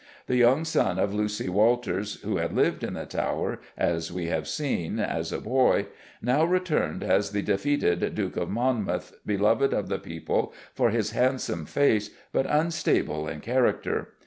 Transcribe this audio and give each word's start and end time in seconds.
The 0.25 0.35
young 0.37 0.65
son 0.65 0.97
of 0.97 1.13
Lucy 1.13 1.47
Walters, 1.47 2.15
who 2.23 2.37
had 2.37 2.53
lived 2.55 2.83
in 2.83 2.95
the 2.95 3.05
Tower, 3.05 3.59
as 3.77 4.11
we 4.11 4.29
have 4.29 4.47
seen, 4.47 4.99
as 4.99 5.31
a 5.31 5.39
boy, 5.39 5.85
now 6.23 6.43
returned 6.43 7.03
as 7.03 7.29
the 7.29 7.43
defeated 7.43 8.15
Duke 8.15 8.35
of 8.35 8.49
Monmouth, 8.49 9.13
beloved 9.27 9.73
of 9.73 9.89
the 9.89 9.99
people 9.99 10.53
for 10.73 10.89
his 10.89 11.11
handsome 11.11 11.67
face, 11.67 12.09
but 12.33 12.47
unstable 12.49 13.27
in 13.27 13.41
character. 13.41 14.13